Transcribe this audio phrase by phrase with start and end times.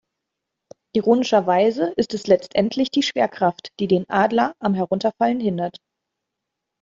[0.95, 5.77] Ironischerweise ist es letztendlich die Schwerkraft, die den Adler am Herunterfallen hindert.